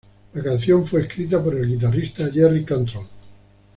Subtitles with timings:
[0.33, 3.05] La canción fue escrita por el guitarrista Jerry Cantrell.